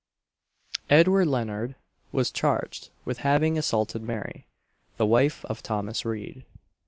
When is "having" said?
3.19-3.55